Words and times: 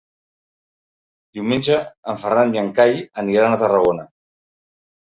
Diumenge 1.39 1.77
en 2.15 2.19
Ferran 2.25 2.59
i 2.59 2.63
en 2.65 2.75
Cai 2.81 2.99
aniran 3.27 3.55
a 3.55 3.63
Tarragona. 3.67 4.13